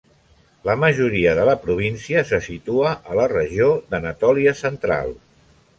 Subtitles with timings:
[0.69, 5.17] La majoria de la província se situa a la Regió d'Anatòlia Central.